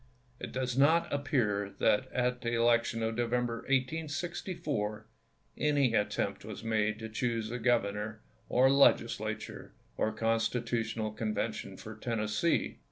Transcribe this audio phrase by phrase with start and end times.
[0.39, 5.05] ^'^^' It does not appear that at the election of Novem ber, 1864,
[5.59, 8.15] any attempt was made to choose a gov ernor,
[8.49, 12.79] or legislatui^e, or constitutional convention for Tennessee.